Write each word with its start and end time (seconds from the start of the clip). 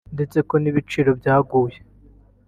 ndetse 0.15 0.37
ko 0.47 0.55
n’ibiciro 0.59 1.11
byaguye 1.19 1.77